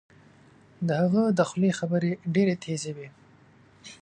[0.87, 3.07] د هغه د خولې خبرې ډیرې تېزې وې